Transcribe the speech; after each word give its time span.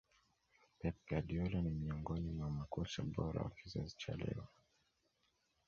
pep 0.79 0.95
guardiola 1.09 1.61
ni 1.61 1.69
miongoni 1.71 2.31
mwa 2.31 2.49
makocha 2.49 3.03
bora 3.03 3.41
wa 3.41 3.49
kizazi 3.49 3.95
cha 3.97 4.15
leo 4.15 4.47